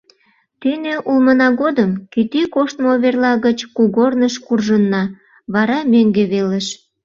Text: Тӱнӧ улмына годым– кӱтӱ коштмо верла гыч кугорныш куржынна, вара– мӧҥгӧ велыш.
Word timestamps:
Тӱнӧ 0.61 0.93
улмына 1.09 1.49
годым– 1.61 1.91
кӱтӱ 2.13 2.41
коштмо 2.55 2.91
верла 3.03 3.33
гыч 3.45 3.59
кугорныш 3.75 4.35
куржынна, 4.45 5.03
вара– 5.53 5.79
мӧҥгӧ 5.91 6.23
велыш. 6.31 6.67